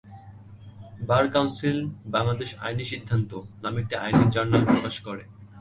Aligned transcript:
বার 1.09 1.25
council 1.33 1.77
‘Bangladesh 2.13 2.49
আইনি 2.65 2.85
সিদ্ধান্ত’ 2.91 3.31
নামে 3.63 3.79
একটি 3.83 3.95
আইনি 4.03 4.23
জার্নাল 4.33 4.63
প্রকাশ 4.71 4.95
করে। 5.07 5.23